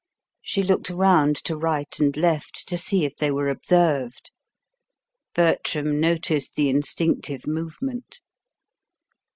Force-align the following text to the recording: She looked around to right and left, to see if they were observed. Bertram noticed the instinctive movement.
She 0.41 0.63
looked 0.63 0.89
around 0.89 1.35
to 1.43 1.55
right 1.55 1.99
and 1.99 2.17
left, 2.17 2.67
to 2.69 2.75
see 2.75 3.05
if 3.05 3.15
they 3.17 3.29
were 3.29 3.49
observed. 3.49 4.31
Bertram 5.35 5.99
noticed 5.99 6.55
the 6.55 6.69
instinctive 6.69 7.45
movement. 7.45 8.19